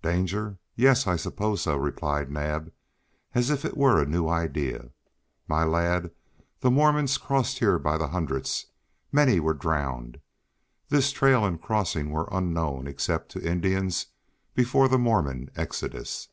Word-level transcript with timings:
"Danger? 0.00 0.58
Yes, 0.76 1.06
I 1.06 1.16
suppose 1.16 1.60
so," 1.60 1.76
replied 1.76 2.30
Naab, 2.30 2.72
as 3.34 3.50
if 3.50 3.66
it 3.66 3.76
were 3.76 4.00
a 4.02 4.06
new 4.06 4.26
idea. 4.30 4.92
"My 5.46 5.62
lad, 5.62 6.10
the 6.60 6.70
Mormons 6.70 7.18
crossed 7.18 7.58
here 7.58 7.78
by 7.78 7.98
the 7.98 8.06
hundreds. 8.08 8.68
Many 9.12 9.40
were 9.40 9.52
drowned. 9.52 10.22
This 10.88 11.12
trail 11.12 11.44
and 11.44 11.60
crossing 11.60 12.10
were 12.12 12.28
unknown 12.32 12.86
except 12.86 13.28
to 13.32 13.46
Indians 13.46 14.06
before 14.54 14.88
the 14.88 14.96
Mormon 14.96 15.50
exodus." 15.54 16.28